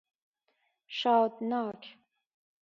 [0.87, 1.87] شادناک